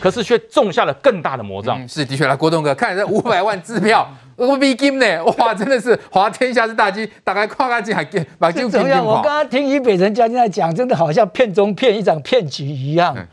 [0.00, 1.80] 可是却种下了更大的魔障。
[1.80, 8.24] 嗯、是的确，来国栋哥，看这五百万支票， 我比金呢，哇，真的是滑天下之大稽，打开跨开进还给
[8.68, 9.04] 怎么样？
[9.04, 13.14] 我刚刚听于北辰将军在讲，真的好像片中骗一场骗局一样。
[13.16, 13.26] 嗯、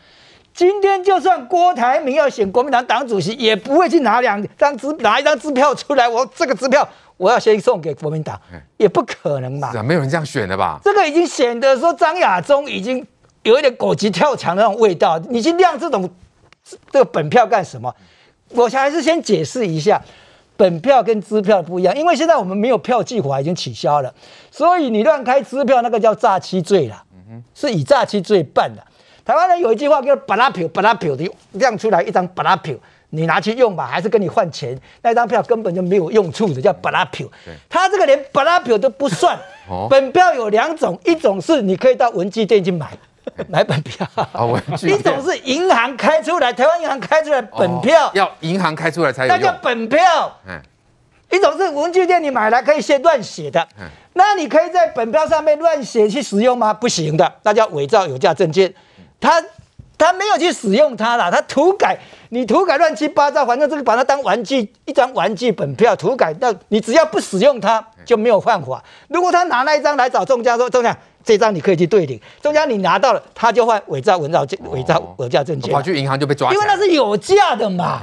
[0.53, 6.88] 今天就算郭台铭要选国民党党主席，也不会去拿两张支拿一张支票出来，我这个支票。
[7.18, 8.40] 我要先送给国民党，
[8.78, 9.72] 也不可能嘛？
[9.72, 10.79] 是啊，没有人这样选的吧？
[10.84, 13.04] 这个已经显得说张亚中已经
[13.42, 15.18] 有一点狗急跳墙的那种味道。
[15.28, 16.08] 你去亮这种
[16.91, 17.94] 这个本票干什么？
[18.49, 20.02] 我还是先解释一下，
[20.55, 24.13] 本票跟支票不一样，因为现在我们没有票据法已经取消了，
[24.52, 27.03] 所以你乱开支票那个叫诈欺罪了，
[27.53, 28.81] 是以诈欺罪办的。
[29.25, 32.73] 台湾人有一句话叫“巴拉票巴拉票”的，亮出来一张巴拉票。
[33.09, 34.77] 你拿去用吧，还是跟你换钱？
[35.02, 37.25] 那张票根本就没有用处的，叫本票。
[37.70, 39.38] 他这个连本票都不算。
[39.89, 42.97] 本票有两种，一种是你可以到文具店去买，
[43.49, 44.08] 买本票。
[44.84, 49.40] 一种是银行开出来，台湾银行开出来本票，要银行开出来才有用。
[49.40, 50.00] 那叫本票。
[50.48, 50.59] 嗯
[51.30, 56.73] 一种是文具店你买来可以先乱写的，嗯那你可以在本票上面乱写去使用吗？
[56.73, 58.73] 不行的，那叫伪造有价证券。
[59.19, 59.44] 他。
[60.00, 61.97] 他没有去使用它啦，他涂改，
[62.30, 68.84] 你涂改乱七八糟，反正这个把它当玩具，一张玩具本票涂改到，你只要不使用它就没有犯法。
[69.08, 70.95] 如果他拿那一张来找仲家说，仲家
[71.28, 78.02] 这张你可以去对领，中间你拿到了，他就会伪造文造伪造伪造证件，跑去银行就被抓，因为那是有价的嘛。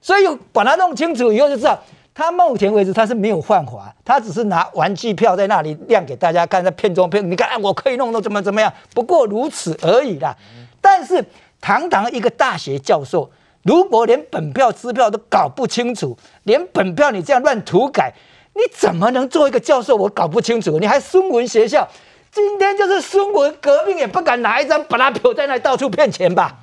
[0.00, 1.76] 所以把它弄清楚以后就知道，
[2.14, 10.36] 他目前为止他是没有犯法，他只是拿玩具票在那里亮给大家看，在片中片，你看，哎，我可以弄弄怎么怎么样，不过如此而已啦。
[10.80, 11.24] 但是，
[11.60, 13.30] 堂堂一个大学教授，
[13.64, 18.14] 如果连本票、支票都搞不清楚，连本票你这样乱涂改，
[18.54, 19.94] 你怎么能做一个教授？
[19.96, 21.86] 我搞不清楚，你还孙文学校，
[22.32, 26.54] 今天就是孙文革命也不敢拿一张本拉票在那到处骗钱吧？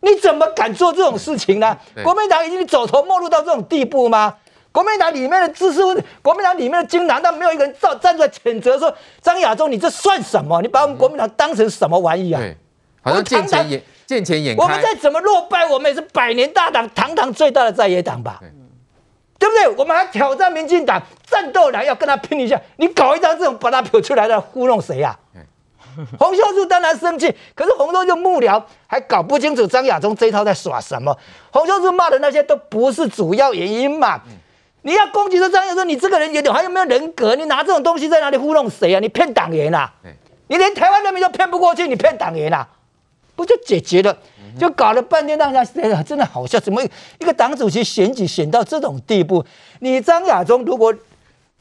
[0.00, 1.76] 你怎么敢做这种事情呢？
[2.02, 4.34] 国民党已经走投没路到这种地步吗？
[4.72, 10.60] 国民党里面的知识分子，国民党里面的精，难道没有一个人站站出来谴责说张亚中，你这算什么？
[10.60, 12.42] 你把我们国民党当成什么玩意啊？
[13.02, 14.62] 好像见钱眼见钱眼开。
[14.62, 18.40] 我们再怎么落败，我们也是百年大党，堂堂最大的在野党吧？
[19.50, 19.76] 对，不对？
[19.78, 22.60] 我们还挑战民进党，战斗来要跟他拼一下。
[22.76, 25.40] 你搞一张这种把他表出来的糊弄谁呀、啊？
[26.18, 31.16] 洪秀柱当然生气，可是洪秀柱幕僚还搞不清楚张亚中这一套在耍什么。
[31.50, 34.20] 洪秀柱骂的那些都不是主要原因嘛？
[34.82, 37.34] 你要攻击说张亚中，你这个人有点还有没有人格？
[37.34, 39.00] 你拿这种东西在哪里糊弄谁啊？
[39.00, 39.90] 你骗党员啊？
[40.48, 42.68] 你连台湾人民都骗不过去，你骗党员啊？
[43.34, 44.16] 不就解决了？
[44.58, 46.58] 就搞了半天，让人家真的好笑。
[46.58, 46.82] 怎么
[47.18, 49.44] 一个党主席选举选到这种地步？
[49.80, 50.94] 你张亚中如果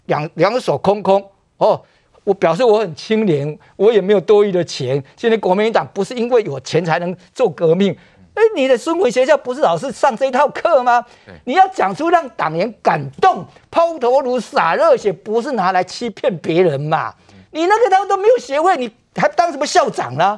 [0.06, 1.24] 两两手空空
[1.58, 1.82] 哦，
[2.24, 5.04] 我表示我很清廉，我也没有多余的钱。
[5.18, 7.96] 现在国民党不是因为有钱才能做革命？
[8.34, 11.04] 哎，你的孙文学校不是老是上这一套课吗？
[11.46, 17.14] 你要讲出让党员感动、抛头颅、洒热血，不是拿来欺骗别人嘛？
[17.52, 20.38] 你那个他们都没有学会，你还当什么校长呢？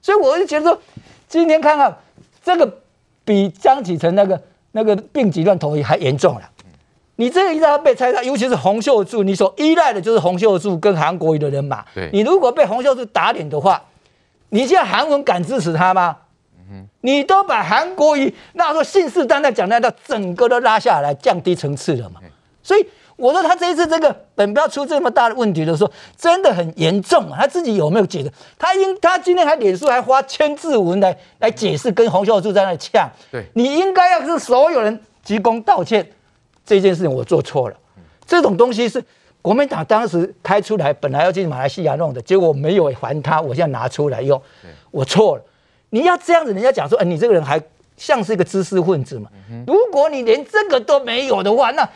[0.00, 0.80] 所以我就觉得说，
[1.32, 1.96] 今天看看
[2.44, 2.80] 这个
[3.24, 4.38] 比江启臣那个
[4.72, 6.42] 那个病急乱投医还严重了。
[7.16, 11.82] 你这个一旦被拆散，尤其是洪秀柱，你所依赖的就是洪秀柱跟韩国瑜的人马。
[12.12, 13.82] 你如果被洪秀柱打脸的话，
[14.50, 16.18] 你现在韩文敢支持他吗？
[17.00, 22.20] 你都把韩国瑜那时候信誓旦旦讲那套整个都拉下来，降低层次了嘛。
[22.62, 22.86] 所以。
[23.16, 27.36] 我说他这一次这个本票出这么大的问题的时候，真的很严重啊！
[27.40, 28.32] 他自己有没有解释？
[28.58, 33.08] 他应他今天还脸书还发千字文来来解释，跟洪秀柱在那呛。
[33.30, 36.04] 对，你应该要是所有人鞠躬道歉，
[36.64, 37.76] 这件事情我做错了。
[38.26, 39.04] 这种东西是
[39.40, 44.40] 国民党当时开出来，本来要去马来西亚弄的，结果没有还他，我现在拿出来用，
[44.90, 45.42] 我错了。
[45.90, 47.62] 你要这样子，人家讲说，哎，你这个人还
[47.96, 49.28] 像是一个知识分子嘛？
[49.66, 51.88] 如果你连这个都没有的话，那。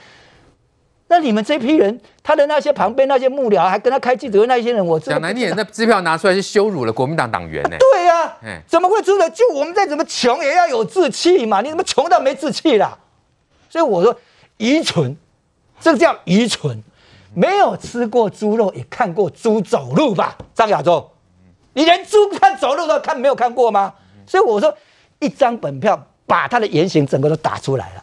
[1.08, 7.76] 那你们这批人，他的那些旁边那些幕僚，还跟他开记者会那些人，我讲难听点，那支票拿出来是羞辱了国民党党员呢？
[7.78, 8.34] 对呀、啊，
[8.66, 9.30] 怎么会出的？
[9.30, 11.60] 就我们再怎么穷，也要有志气嘛！
[11.60, 12.98] 你怎么穷到没志气啦？
[13.70, 14.16] 所以我说
[14.56, 15.16] 愚蠢，
[15.80, 16.82] 这个叫愚蠢。
[17.38, 20.38] 没有吃过猪肉，也看过猪走路吧？
[20.54, 21.10] 张亚洲，
[21.74, 23.92] 你连猪看走路都看没有看过吗？
[24.26, 24.74] 所以我说，
[25.18, 28.02] 一张本票把他的言行整个都打出来了。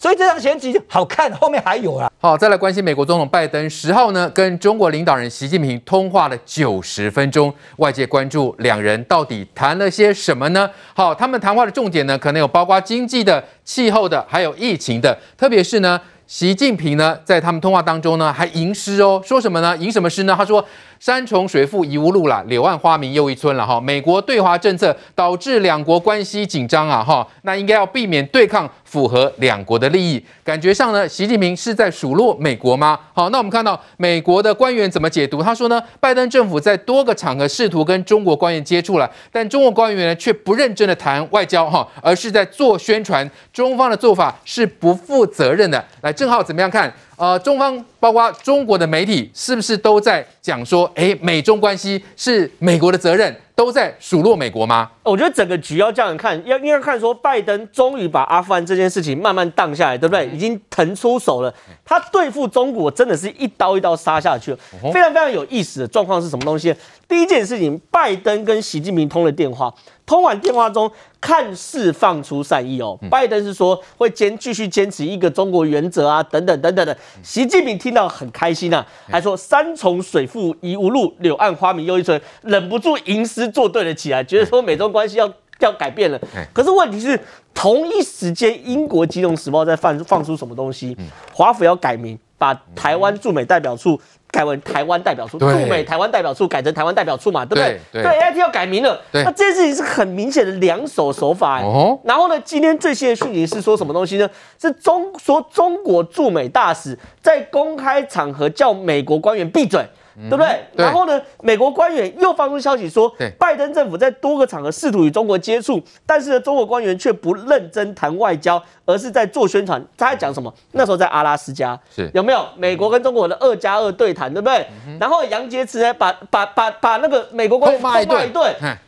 [0.00, 2.08] 所以这张选举好看，后面还有啊。
[2.20, 10.70] 好，再来关心美国总统拜登十号呢，跟中国领导人习近平通话了九十分钟，外界关注两人到底谈了些什么呢？
[10.94, 15.18] 好，他们谈话的重点呢，可能有包括经济的、气候的，还有疫情的。
[15.36, 19.76] 特别是呢，习近平呢，在他们通话当中呢，还吟诗哦，说什么呢？
[19.76, 20.34] 吟什么诗呢？
[20.38, 20.64] 他说，
[21.00, 23.80] 山重水复疑无路了，柳暗花明又一村了哈。
[23.80, 30.24] 美国对华政策导致两国关系紧张啊哈，那应该要避免对抗，符合两国的利益。
[30.42, 32.98] 感觉上呢，习近平是在数落美国吗？
[33.12, 35.42] 好，那我们看到美国的官员怎么解读？
[35.42, 43.28] 他说呢，拜登政府在多个场合试图跟中国官员接触了，但中国官员呢却不认真的谈外交哈，而是在做宣传。
[43.52, 45.84] 中方的做法是不负责任的。
[46.00, 46.92] 来，正浩怎么样看？
[47.18, 54.88] 呃，中方包括中国的媒体，是不是都在讲说，诶，美中关系是美国的责任，都在数落美国吗？
[55.02, 60.28] 我觉得整个局要这样看，要应该看说，拜登终于把阿富汗这件事情慢慢荡下来，对不对？
[60.28, 61.52] 已经腾出手了，
[61.84, 64.58] 他对付中国真的是一刀一刀杀下去了。
[64.92, 66.72] 非常非常有意思的状况是什么东西？
[67.08, 69.74] 第一件事情，拜登跟习近平通了电话。
[70.06, 72.98] 通完电话中，看似放出善意哦。
[73.10, 76.96] 拜登是说会坚继续坚持一个中国原则啊，等等等等的。
[77.22, 86.20] 习近平听到很开心呐、啊，还说山重水复疑无路，柳暗花明又一村，忍不住吟诗作对了起来，觉得说美中关系要要改变了。
[86.52, 87.18] 可是问题是，
[87.52, 90.96] 同一时间，英国《金融时报》在放放出什么东西？
[91.32, 94.00] 华府要改名，把台湾驻美代表处。
[94.30, 97.80] 改为台湾代表处，驻美台湾代表处改成台湾代表处嘛，对不对？
[97.90, 99.00] 对，对，AIT 要改名了。
[99.12, 101.64] 那这件事情是很明显的两手手法、欸。
[101.64, 101.98] 哦。
[102.04, 104.28] 然后呢，今天最新的讯息是说什么东西呢？
[104.60, 109.84] 是中说中国驻美大使在公开场合叫美国官员闭嘴。
[110.22, 110.46] 对不对？
[110.74, 119.80] 对，然后呢，美国官员又放出消息说，拜登政府在多个场合试图与中国接触，但是呢，中国官员却不认真谈外交，而是在做宣传。
[119.96, 120.52] 他在讲什么？
[120.72, 124.66] 那时候在阿拉斯加，是有没有美国跟中国的二加二对谈，对不对？
[124.86, 128.30] 嗯、然后杨洁篪呢，把把把把那个美国官员骂一顿，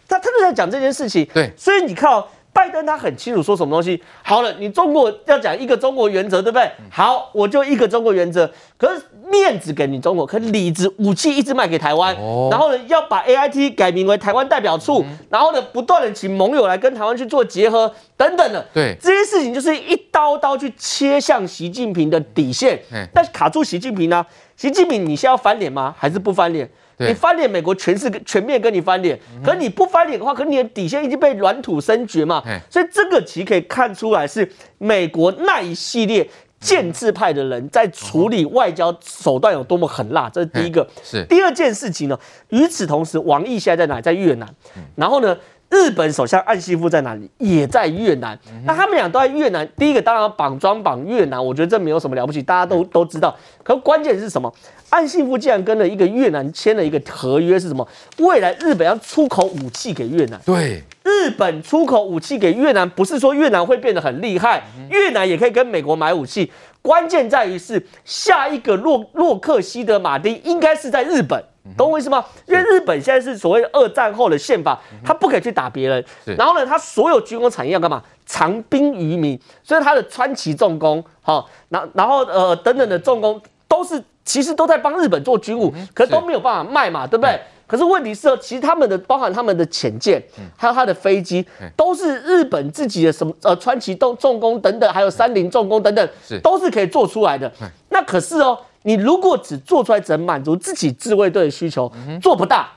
[0.09, 1.25] 他他就在讲这件事情。
[1.33, 2.27] 对，所以你看哦。
[2.53, 4.03] 拜登他很清楚说什么东西。
[4.23, 6.71] 好了，你中国要讲一个中国原则，对不对？
[6.91, 8.51] 好，我就一个中国原则。
[8.77, 12.15] 可是面子给你中国，可是里子武器一直卖给台湾。
[12.17, 12.49] 哦。
[12.51, 15.03] 然后呢，要把 AIT 改名为台湾代表处。
[15.07, 15.19] 嗯。
[15.31, 18.67] 然后呢，不断的请盟友来跟台湾去做结合，等等的。
[18.75, 18.97] 对。
[19.01, 22.81] 这些事情就是一刀刀去切向习近平的底线。
[22.93, 23.07] 嗯。
[23.15, 24.27] 但是卡住习近平呢？
[24.57, 25.95] 习近平，你现在要翻脸吗？
[25.97, 26.69] 还是不翻脸？
[27.09, 29.19] 你翻脸，美国全是全面跟你翻脸。
[29.45, 32.43] 可是你不翻脸的话，可是你的底线已经被软土生绝嘛。
[32.69, 36.29] 所以这个其实可以看出来，是美国那一系列
[36.61, 40.29] 建制派的人在处理外交手段有多么狠辣。
[40.29, 40.87] 这是第一个。
[41.03, 42.19] 是第二件事情呢。
[42.51, 44.01] 与此同时，王毅现在在哪？
[44.01, 44.49] 在越南。
[44.95, 45.37] 然后呢？
[45.71, 47.31] 日本首相岸信夫在哪里？
[47.39, 48.39] 也在越南。
[48.65, 49.67] 那他们俩都在越南。
[49.77, 53.35] 第一个当然绑桩绑越南，我觉得这没有什么了不起，大家都 都知道。
[53.63, 54.53] 可关键是什么？
[54.91, 57.87] 岸信夫竟然跟了一个越南签了一个合约，是什么？
[58.19, 60.41] 未来日本要出口武器给越南。
[60.45, 66.51] 对，日本出口武器给越南，不是说越南会变得很厉害，越南也可以跟美国买武器。
[66.83, 71.45] 关键在于是下一个洛洛克希德马丁应该是在日本。
[71.77, 72.25] 懂我意思吗？
[72.47, 76.05] 因为日本现在是所谓二战后的宪法，他不可以去打别人。
[76.37, 78.03] 然后呢，他所有军工产业要干嘛？
[78.27, 79.39] 长兵于民。
[79.63, 87.41] 所以他的川崎重工，好，然然后呃等等的重工，都是其实都在帮日本做军务，可是都没有办法卖嘛，对不对？
[87.67, 90.21] 可是问题是，其实他们的包含他们的潜舰，
[90.57, 91.47] 还有他的飞机，
[91.77, 96.09] 都是日本自己的什么呃川崎重重工等等，还有三菱重工等等，
[96.43, 97.51] 都是可以做出来的。
[97.91, 98.59] 那可是哦。
[98.83, 101.91] 你如果只做出来只能满足自己自卫队的需求，
[102.21, 102.71] 做不大。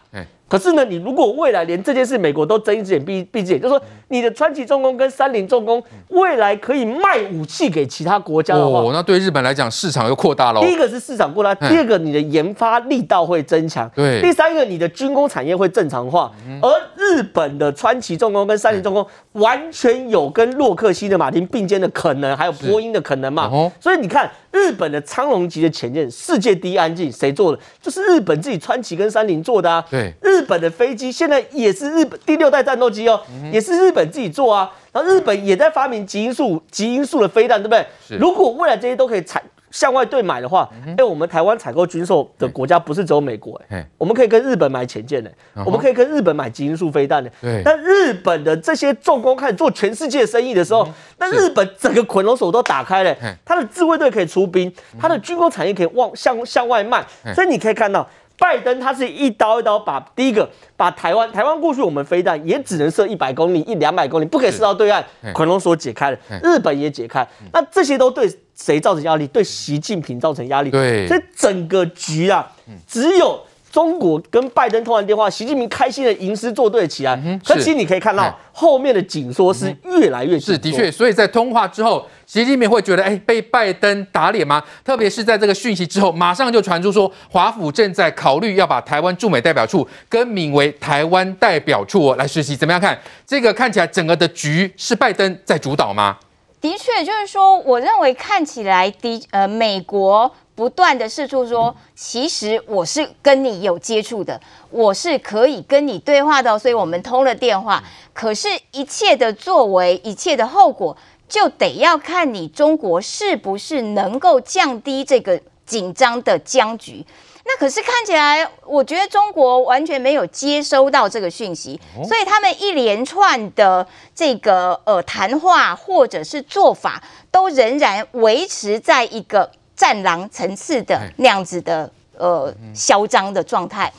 [0.45, 10.61] 可是呢，你如果未来连这件事美国都睁一只眼闭闭一只眼，就是说你的川崎重工跟三菱重工未来可以卖武器给其他国家的话，哦，那对日本来讲市场又扩大了。
[10.61, 16.31] 第一个是市场扩大，第二个你的研发力道会增强，对，第三个你的军工产业会正常化。
[16.61, 16.69] 而
[17.13, 23.49] 日本的川崎重工跟三菱重工完全有跟洛克希德马丁并肩的可能，还有波音的可能嘛？
[23.79, 24.31] 所以你看。
[24.53, 27.59] 日本的苍龙级的潜舰，世界第一安静，谁做的？
[27.81, 29.83] 就是日本自己川崎跟三菱做的啊。
[29.89, 33.19] 对，日本的飞机现在也是日本第六代战斗机哦，
[33.51, 34.71] 也是日本自己做啊。
[34.91, 38.17] 然后日本也在发明极音速、极音速的飞弹，对不对？
[38.19, 39.41] 如果未来这些都可以采。
[39.73, 45.29] 向外对买的话，哎、欸，我们台湾采购军售的国家不是只有美国、欸，哎，我们可以跟日本买潜舰的，
[45.65, 47.29] 我们可以跟日本买基因素飞弹的。
[47.41, 50.87] 对，但日本的这些重工开始做全世界生意的时候，
[51.17, 57.03] 那日本整个捆龙手都打开了，他的自卫队可以出兵，他的军工产业可以往向向外卖，
[57.33, 58.07] 所以你可以看到。
[58.39, 69.27] 拜登他是一刀一刀把第一个把台湾台湾过去我们飞弹也只能射一百公里一两百公里，不可以射到对岸，捆龙锁解开了，日本也解开，那这些都对谁造成压力？
[69.27, 70.69] 对习近平造成压力。
[70.69, 72.51] 对，所以整个局啊，
[72.87, 73.39] 只有
[73.71, 77.19] 中国跟拜登通完电话，习近平开心的吟诗作对起来。
[77.25, 84.61] 嗯、可其实你可以看到后面的紧缩是越来越紧缩、嗯、是的确，所以在通话之后，习近平会觉得哎被拜登打脸吗？
[84.85, 92.15] 特别是在这个讯息之后，马上就传出说华府正在考虑要把台湾驻美代表处更名为台湾代表处哦。
[92.15, 92.95] 来，时齐怎么样看？
[93.25, 96.15] 这个看起来整个的局是拜登在主导吗？
[96.63, 100.33] 的确，就是说，我认为看起来的呃美国。
[100.55, 104.39] 不断的试出说，其实我是跟你有接触的，
[104.69, 107.83] 我是可以跟你对话的，所以我们通了电话。
[108.13, 110.95] 可是，一切的作为，一切的后果，
[111.27, 117.03] 就得要看你中国是不是能够降低这个紧张的僵局。
[117.45, 129.51] 那可是看起来，我觉得中国完全没有接收到这个讯息，所以他们一连串的这个呃谈话或者是做法，都仍然维持在一个。
[129.75, 133.91] 战狼层次的那样子的呃嚣张的状态，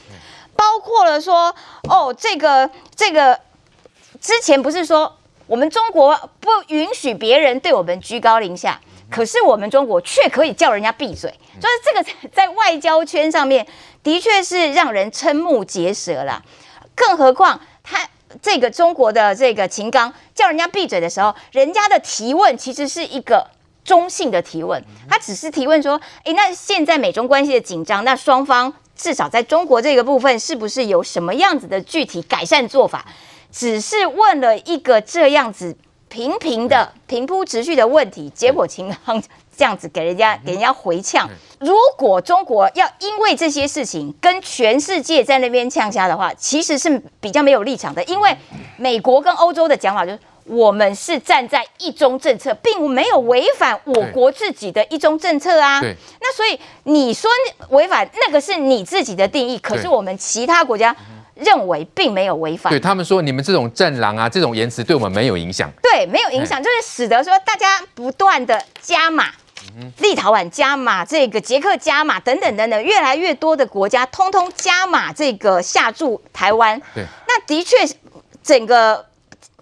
[0.54, 1.52] 包括了说
[1.90, 3.38] 哦，这个这个
[4.20, 5.12] 之前不是说
[5.48, 8.80] 我们中国不允许别人对我们居高临下，
[9.14, 13.64] 可是我们中国却可以叫人家闭嘴，就是这个 在外交圈上面
[14.02, 16.42] 的确是让人瞠目结舌了。
[16.96, 18.08] 更何况他
[18.42, 23.46] 这个中国的这个秦刚叫人家闭嘴的时候，人家的提问其实是一个。
[23.84, 33.04] 中性的提问，他只是提问说：“诶，那现在美中关系的紧张，那双方至少在中国这个部分，是不是有什么样子的具体改善做法？”
[33.52, 35.76] 只是问了一个这样子
[36.14, 39.20] 平平的、平铺直叙的问题，结果秦刚
[39.56, 41.28] 这样子给人家给人家回呛。
[41.58, 48.36] 如果中国要因为这些事情跟全世界在那边呛虾的话，其实是比较没有立场的，因为
[48.76, 50.18] 美国跟欧洲的讲法就是。
[50.46, 55.80] 我们是站在一中政策，并没有违反我国自己的一中政策啊。
[55.80, 57.30] 那所以你说
[57.70, 60.94] 违反那个是你自己的定义，可是我们其他国家
[61.34, 62.72] 认为并没有违反。
[62.72, 65.70] 对，他们说你们这种战狼啊，这种言辞对我们没有影响。
[65.82, 69.26] 对，没有影响，就是使得说大家不断的加码，
[69.98, 76.80] 立陶宛加码，这个捷克加码，等等等等，越来越多的国家通通加码这个下注台湾。
[76.94, 77.76] 对，那的确
[78.42, 79.06] 整个。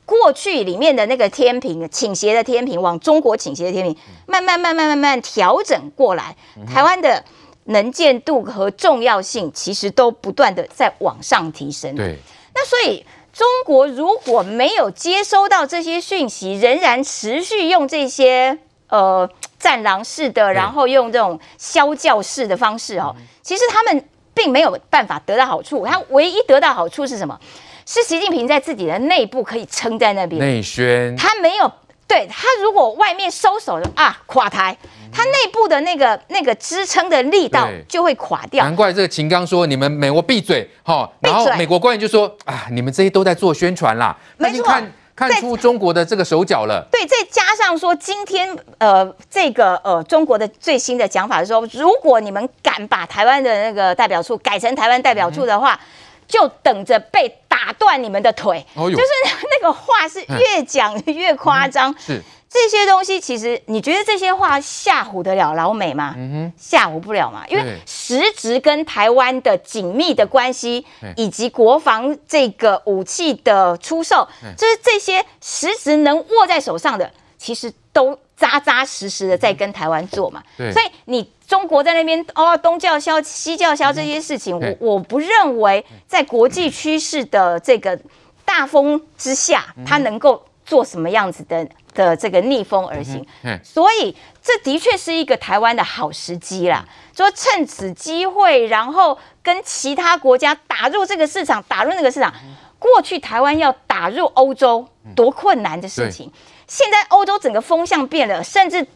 [0.04, 6.36] 过去里面的那个天平倾斜的天平，往中国倾斜的天平，慢慢慢慢慢慢调整过来，
[6.66, 7.24] 台湾的
[7.64, 11.94] 能见度和重要性其实都不断的在往上提升。
[11.94, 12.16] 对，
[12.54, 19.28] 那所以中国如果没有接收到这些讯息，仍然持续用这些呃
[19.58, 24.04] 战狼式的，然后用这种消教式的方式哦，其实他们
[24.34, 25.86] 并没有办法得到好处。
[25.86, 27.38] 他唯一得到好处是什么？
[27.84, 31.70] 是习近平在自己的内部可以撑在那边内宣，他没有
[32.12, 34.76] 对他如果外面收手了啊垮台，
[35.10, 38.62] 他内部的那个那个支撑的力道就会垮掉。
[38.62, 46.86] 难怪这个秦刚说你们美国闭嘴哈，然后美国官员就说啊你们这些都在做宣传啦，没错，看看出中国的这个手脚了。
[46.92, 55.72] 对，再加上说今天呃这个呃中国的最新的讲法是说，如果你们敢把台湾的那个代表处改成台湾代表处的话。
[55.72, 55.86] 嗯
[56.28, 57.28] 就等着被
[57.64, 59.06] 打断你们的腿，哦、就是
[59.48, 61.92] 那个话是越讲越夸张。
[61.92, 66.16] 嗯、是这些东西，其实你觉得这些话吓唬得了老美吗？
[66.58, 70.84] 吓唬不了嘛，因为实质跟台湾的紧密的关系，
[71.16, 74.26] 以及国防这个武器的出售，
[74.58, 80.42] 就是这些实质能握在手上的，其实都扎扎实实的在跟台湾做嘛。
[80.58, 81.30] 对，所以你。
[81.52, 88.00] 中国在那边哦，东叫嚣，西叫嚣，这些事情，我我不认为在国际趋势的这个
[88.42, 93.22] 大风之下，它能够做什么样子的的这个逆风而行。
[93.62, 96.88] 所以这的确是一个台湾的好时机啦。
[97.14, 102.32] 说趁此机会，然后跟其他国家打入这个市场，打入那个市场。
[102.78, 106.32] 过去台湾要打入欧洲多困难的事情，
[106.66, 108.86] 现在欧洲整个风向变了，甚至。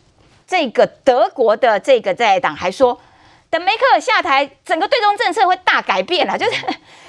[0.46, 3.00] 这个德国的这个在党还说，
[3.50, 6.38] 等梅克尔下台，整个对中政策会大改变了。
[6.38, 6.64] 就是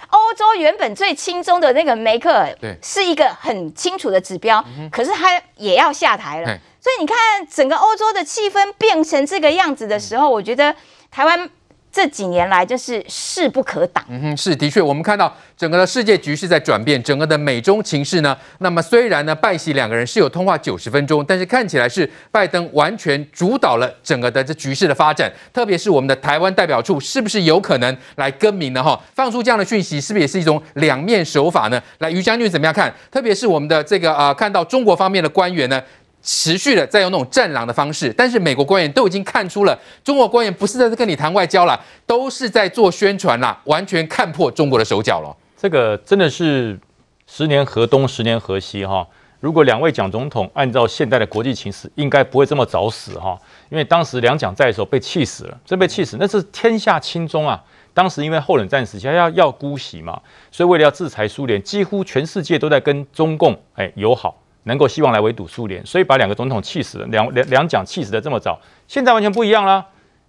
[0.09, 6.47] 欧洲原本最亲中的那个梅克尔，是一个很清楚的指标，可是他也要下台了。
[6.81, 7.15] 所以你看，
[7.47, 10.75] 整个欧洲的气氛变成这个样子的时候，我觉得
[11.11, 11.49] 台湾。
[11.97, 14.05] 这几年来就是势不可挡。
[14.07, 25.27] 嗯哼，是的确，我们看到整个的世界局势在转变，整个的美中情势呢，那么虽然呢，拜习两个人是有通话九十分钟，但是看起来是拜登完全主导了整个的这局势的发展。
[25.51, 28.83] 特别是我们的台湾代表处是不是有可能来更名呢？
[28.83, 31.81] 哈，放出这样的讯息，是不是也是一种两面手法呢？
[31.97, 32.93] 来，于将军怎么样看？
[33.09, 35.81] 特别是我们的这个、呃，看到中国方面的官员呢，
[36.21, 45.35] 持续的在用那种战狼的方式，但是美国官员都已经看出了，中国官员不是在跟你谈外交了，都是在做宣传啦，完全看破中国的手脚了。
[45.55, 46.77] 这个真的是
[47.25, 49.07] 十年河东，十年河西哈。
[49.39, 53.37] 如果两位蒋总统按照现代的国际情势，应该不会这么早死哈，
[53.69, 57.63] 因为当时两蒋在的时候被气死了，真被气死，那是天下亲中啊。
[57.93, 60.19] 当时因为后冷战时期要要姑息嘛，
[60.51, 64.35] 所以为了要制裁苏联，几乎全世界都在跟中共哎友好。
[64.67, 68.59] 能够希望来围堵苏联，所以把两个总统气死了，两两两蒋气死的这么早。
[68.87, 69.85] 现在完全不一样了，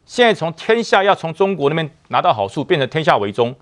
[0.06, 3.54] 现在从天下要从中国那边拿到好处，变成天下为中。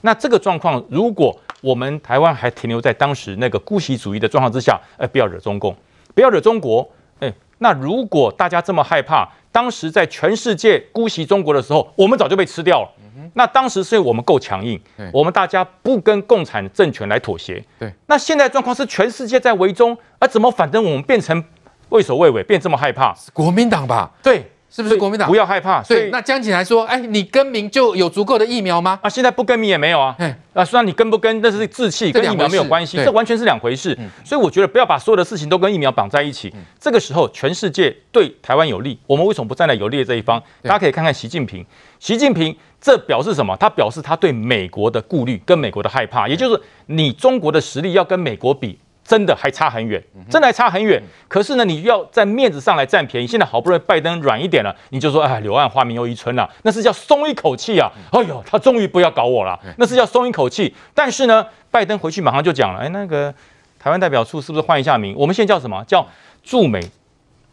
[0.00, 5.74] 那这个状况，如果我们台湾还停留在当时那个姑息主义的状况之下，哎，不要惹中共，
[6.14, 6.86] 不要惹中国，
[7.20, 12.88] 哎，那如果大家这么害怕，当时在全世界姑息中国的时候，我们早就被吃掉了。
[13.34, 14.80] 那当时是我们够强硬，
[15.12, 17.64] 我们大家不跟共产政权来妥协。
[17.78, 21.44] 对，那现在状况是全世界在围中，而怎么反正我们变成
[21.90, 23.14] 畏首畏尾，变这么害怕？
[23.32, 24.10] 国民党吧？
[24.22, 24.50] 对。
[24.74, 25.28] 是不是国民党？
[25.28, 25.80] 不要害怕。
[25.84, 28.98] 所以那江启来说：“哎，你更名就有足够的疫苗吗？
[29.02, 30.16] 啊，现在不更名也没有啊。
[30.52, 33.96] 啊，虽然你跟不跟，那是志气，跟疫苗没有关系，这完全是两回事。
[34.24, 36.52] 所以我觉得不要把所有的事情都跟疫苗绑在一起。
[36.80, 40.42] 这个时候，全世界对台湾有利，我们为什么不站在有利的这一方？
[40.62, 41.64] 大家可以看看习近平。
[42.00, 43.56] 习近平这表示什么？
[43.56, 51.02] 他表示他对美国的顾虑跟美国的害怕，也就是你中国的实力要跟美国比。”真的还差很远，真的还差很远。
[51.28, 53.26] 可是呢，你要在面子上来占便宜。
[53.26, 57.92] 现在好不容易拜登软一点了，你就说哎，柳暗花明又一村了，那是叫松一口气啊！
[58.12, 60.74] 哎呦，他终于不要搞我了，那是叫松一口气。
[60.94, 63.32] 但是呢，拜登回去马上就讲了，哎，那个
[63.78, 65.14] 台湾代表处是不是换一下名？
[65.18, 65.84] 我们现在叫什么？
[65.84, 66.06] 叫
[66.42, 66.80] 驻美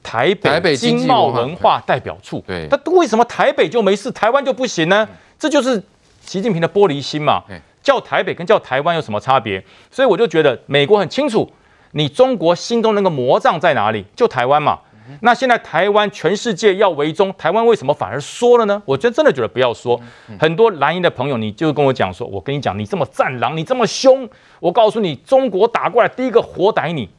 [0.02, 2.42] 台北经贸文化代表处。
[2.48, 5.08] 对，他为什么台北就没事，台湾就不行呢？
[5.38, 5.84] 这就是
[6.22, 7.44] 习近平的玻璃心嘛。
[7.82, 9.64] 叫台北跟叫台湾有什么差别？
[9.90, 11.52] 所以我就觉得美国很清楚，
[11.92, 14.06] 你中国心中那个魔障在哪里？
[14.16, 14.80] 就台湾嘛。
[15.22, 18.82] 那现在台湾全世界要围中，台湾为什么反而说了呢？
[18.86, 20.00] 我觉得真的觉得不要说。
[20.40, 24.30] 很多蓝营的朋友，你就跟我讲说，我跟你讲，你这么战狼，你这么凶，
[24.62, 27.10] 我告诉你，中国打过来第一个活逮你。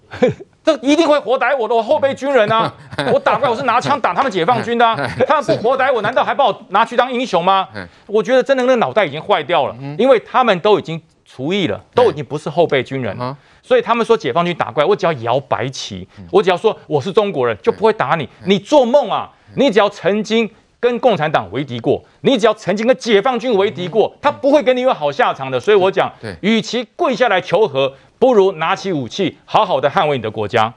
[0.64, 2.72] 这一定会活逮我的我后备军人啊！
[3.12, 7.68] 我打怪我是拿枪打他们解放军的啊， 他们不活逮我，难道还把我拿去当英雄吗？
[8.06, 18.28] 我觉得真的那个脑袋已经坏掉了，因为他们都已经除役了，都已经不是后备军人了，所以他们说解放军打怪，我只要摇白旗，我只要说我是中国人，就不会打你。
[18.44, 19.30] 你做梦啊！
[19.56, 20.48] 你只要曾经
[20.82, 25.60] 跟共产党为敌过，你只要曾经跟解放军为敌过，他不会跟你有好下场的。
[25.60, 27.94] 所以我讲，与其跪下来求和。
[28.18, 30.74] 不如拿起武器，好好的捍卫你的国家。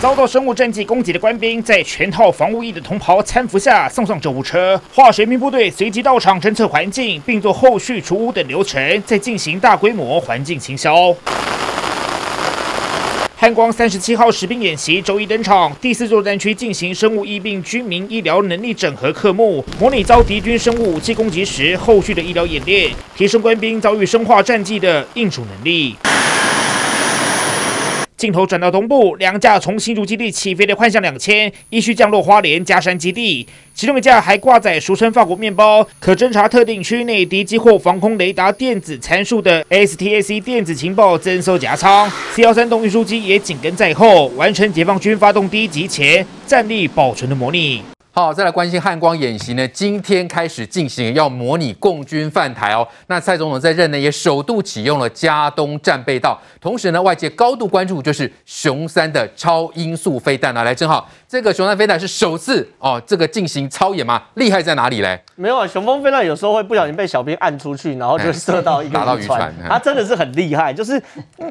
[0.00, 4.80] 遭到生物战剂攻击的官兵，在全套防务衣的同袍搀扶下送上救护车。
[4.94, 11.12] 化学兵部队随即到场侦测环境，并做后续除污等流程，再进行大规模环境清消。
[13.38, 25.94] 汉光三十七号实兵演习周一登场，第四作战区进行生物疫病军民医疗能力整合科目，模拟遭敌军生物武器攻击时后续的医疗演练，提升官兵遭遇生化战剂的应处能力。
[28.16, 33.46] 镜头转到东部，两架从新竹基地起飞的幻象两千，依序降落花莲加山基地。
[33.74, 42.10] 其中一架还挂载俗称法国面包，可侦察特定区内敌机或防空雷达电子参数的 STAC 电子情报侦搜夹舱。
[42.32, 47.82] C 幺三洞运输机也紧跟在后，完成解放军发动第一集前战力保存的模拟。
[48.18, 49.68] 好，再来关心汉光演习呢？
[49.68, 52.88] 今天开始进行，要模拟共军犯台哦。
[53.08, 56.40] 那蔡总统在任内，也首度启用了加东战备道。
[56.58, 60.62] 同时呢，外界高度关注就是熊三的超音速飞弹啊。
[60.62, 64.22] 来，正好这个熊三飞弹是首次哦，这个进行操演吗？
[64.36, 65.22] 厉害在哪里嘞？
[65.34, 69.52] 没有啊，雄风飞弹有时候会不小心被小兵按出去，然后就射到一个渔船。
[69.68, 70.98] 它真的是很厉害，就是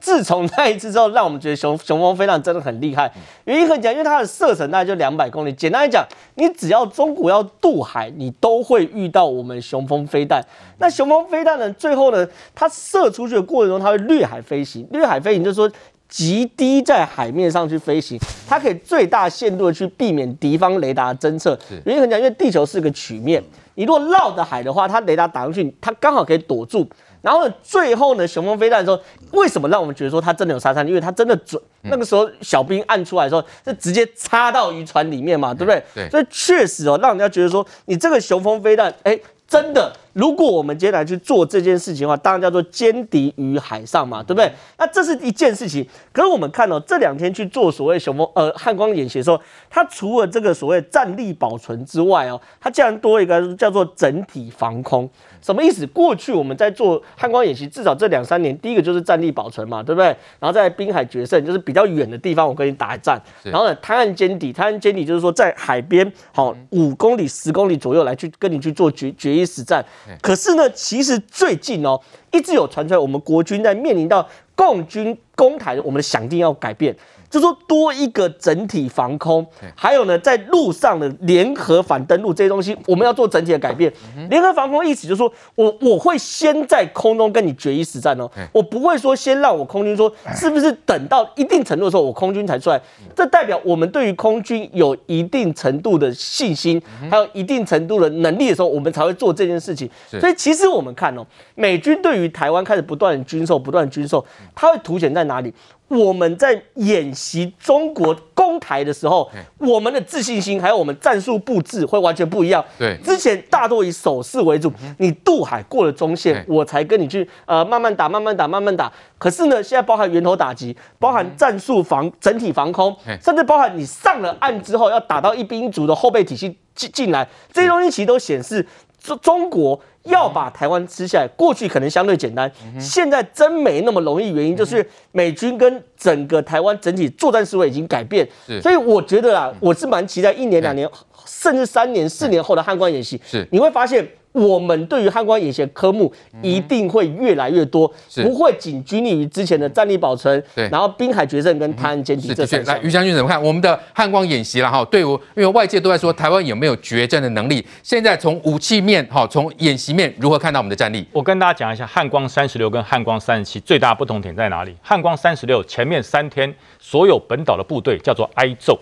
[0.02, 3.12] 自从那一次之后，让我们觉得雄雄风飞弹真的很厉害。
[3.44, 5.54] 原因很简单，因为它的射程大概就两百公里。
[5.54, 6.55] 简单来讲，你。
[6.58, 10.42] 只要中国要渡海，你都会遇到我们雄风飞弹。
[10.80, 11.72] 那雄风飞弹呢？
[11.74, 14.88] 最后呢，它射出去的过程中，它会掠海飞行。
[14.92, 15.70] 掠海飞行就是说
[16.08, 21.58] 极低在海面上去飞行，它可以最大限度的去避免敌方雷达侦测。
[21.84, 23.44] 原因很简单，因为地球是个曲面，
[23.76, 26.88] 你如果绕着海的话，它雷达打上去，它刚好可以躲住。
[27.26, 30.90] 然后呢，最后呢，雄风飞弹的时候，为什么让我们觉得说它真的有杀伤力？
[30.90, 31.60] 因为它真的准。
[31.82, 35.84] 那个时候小兵按出来的时候，就直接插到渔船里面嘛，对不对？
[35.96, 36.10] 对。
[36.12, 44.50] 所以确实哦，让人家觉得说，你这个雄风飞弹，哎，真的如果我们接下来去做这件事情的话，当然叫做歼敌于海上嘛，对不对？
[44.78, 45.86] 那这是一件事情。
[46.14, 49.38] 可是我们看到、哦、这两天去做所谓雄风呃汉光演习的时候，
[49.70, 55.10] 它除了这个所谓战力保存之外哦，它竟然多一个叫做整体防空。
[55.42, 55.86] 什么意思？
[55.88, 60.08] 过去我们在做汉光演习，至少这两三年，第一个就是战力保存嘛，对不对？
[60.40, 63.22] 然后在滨海决胜，就是比较远的地方，我跟你打一战。
[63.44, 69.84] 然后呢，滩岸歼敌，滩岸歼敌就是说在海边，好五公里、十公里左右来去跟你去做决决一死战。
[70.22, 72.00] 可是呢，其实最近哦，
[72.32, 76.96] 一直有传出来，我们国军在面临到共军攻台，我们的响定要改变。
[77.30, 83.92] 就说多一个整体防空，还有呢，在路上的联合反登陆这些东西，我们要做整体的改变。
[84.30, 92.80] 联合防空意思就是说我我会先在空中跟你决一死战哦，我不会说先让我空军说是不是等到一定程度的时候我空军才出来，
[93.16, 99.90] 这代表我们对于空军有一定程度的信心，还有一定程度的能力的时候，我们才会做这件事情。
[100.08, 105.54] 所以其实我们看哦，美军对于台湾开始不断军售，不断军售，它会凸显在哪里？
[105.88, 112.64] 我们在演习中国攻台的时候，我们的自信心还有我们战术布置会完全不一样。
[112.78, 118.92] 对，之前大多以守势为主，你渡海过了中线，我才跟你去呃慢慢打，慢慢打，慢慢打。
[119.18, 128.66] 可是呢，现在包含源头打击，包含战术防整体防空，甚至包含你上了岸之后要打到一兵一卒的后备体系进进来，这些东西其实都显示
[129.06, 129.80] 中中国。
[130.06, 134.32] 要把台湾吃下来，过去可能相对简单，现在真没那么容易。
[134.32, 138.30] 原因就是美军跟整个台湾整体作战思维已经改变，
[138.62, 140.88] 所以我觉得啊，我是蛮期待一年、两年，
[141.26, 143.20] 甚至三年、四年后的汉光演习。
[143.26, 144.08] 是，你会发现。
[144.36, 152.60] 我们对于汉光演习的科目一定会越来越多，不会仅拘泥于之前的战力保存，对，然后滨海决胜跟台湾歼敌这些。
[152.64, 154.84] 来，于将军怎么看我们的汉光演习了哈？
[154.92, 161.08] 对，我因为外界都在说台湾有没有决战的能力，现在从武器面哈，从演习面如何看到我们的战力？
[161.14, 164.76] 我跟大家讲一下汉光三十六跟汉光三十七最大不同点在哪里？
[164.82, 168.78] 汉光三十六前面三天所有本岛的部队叫做挨揍。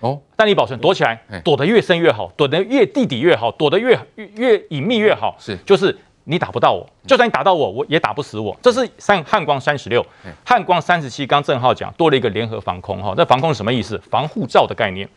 [0.00, 5.34] 哦，但你保存躲起来，躲得越深越好，躲得越地底越好，躲得越越越隐秘越好。
[5.38, 8.56] 是，就是你打不到我，就算你打到我，我也打不死我。
[8.60, 10.04] 这是三汉光三十六，
[10.44, 11.26] 汉光三十七。
[11.26, 13.98] 刚正浩讲多了一个联合防空哈，那防空是什么意思？
[14.10, 15.08] 防护罩的概念，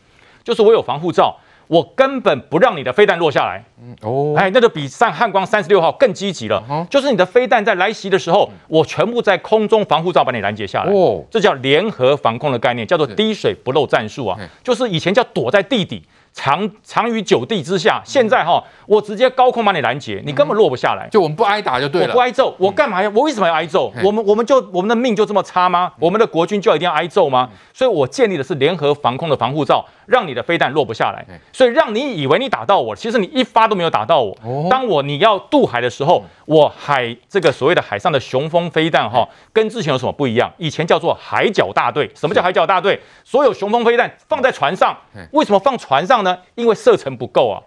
[0.42, 1.36] 就是我有防护罩。
[1.70, 3.64] 我根本不让你的飞弹落下来，
[4.02, 16.02] 哦，哎，那就比上汉光三十六号更积极了，就是你的飞弹在来袭的时候，我全部在空中防护罩把你拦截下来，哦，这叫联合防空的概念，叫做滴水不漏战术啊，就是以前叫躲在地底。
[16.32, 21.08] 藏藏于九地之下，现在哈，我直接高空把你拦截，你根本落不下来。
[21.10, 23.10] 就我们不挨打就对了，我不挨揍，我干嘛要？
[23.10, 23.92] 我为什么要挨揍？
[24.04, 25.92] 我们我们就我们的命就这么差吗？
[25.98, 27.50] 我们的国军就一定要挨揍吗？
[27.72, 31.26] 所以我建立的是联合防空的防护罩，让你的飞弹落不下来。
[31.52, 34.36] 所以让你以为你打到我，其实你一发都没有打到我。
[34.70, 40.50] 当我你要渡海的时候，我海这个所谓的海上的雄风飞弹哈，跟之前有什么不一样？
[40.58, 42.10] 以前叫做海角大队。
[42.14, 43.00] 什么叫海角大队？
[43.24, 44.96] 所有雄风飞弹放在船上，
[45.32, 46.38] 为什么放船上呢？
[46.54, 47.62] 因为射程不够啊。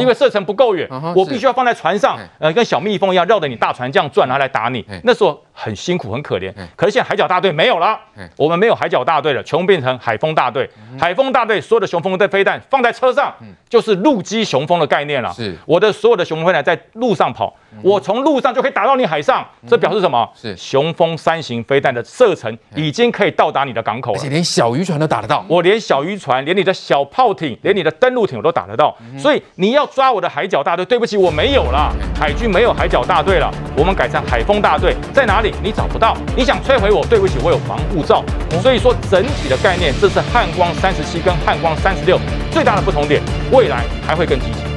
[0.00, 4.84] 因为射程不够远，我必须要放在船上，呃，跟小蜜蜂一样绕着你大船这样转，然后来打你。
[5.04, 6.54] 那时候很辛苦，很可怜。
[6.76, 7.98] 可是现在海角大队没有了，
[8.36, 10.70] 我们没有海角大队了，全部变成海风大队。
[10.96, 13.34] 海风大队所有的雄风的飞弹放在车上，
[13.68, 15.32] 就是陆基雄风的概念了。
[15.32, 19.44] 是，我的所有的雄风飞弹在路上跑，我从路上就可以打到你海上。
[19.66, 20.30] 这表示什么？
[20.36, 25.44] 是雄风三型飞弹的射程已经可以到达你的港口了，而且连小渔船都打得到。
[25.48, 28.96] 我连小渔船，连你的小炮艇，连你的登陆艇我都打得到。
[29.18, 31.92] 所以你要抓我的海角大队，对不起，我没有了。
[32.18, 35.54] 海军没有海角大队了，我们改成海风大队，在哪里？
[35.62, 36.16] 你找不到。
[36.36, 38.24] 你想摧毁我，对不起，我有防护罩。
[38.62, 42.18] 所以说整体的概念，这是汉光三十七跟汉光三十六
[42.50, 44.67] 最大的不同点，未来还会更积极。